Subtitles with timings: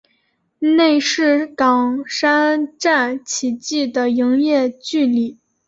[0.57, 5.37] 内是冈山站起计的营业距离。